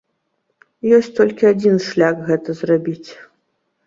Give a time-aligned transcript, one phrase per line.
[0.97, 3.09] Ёсць толькі адзін шлях гэта зрабіць.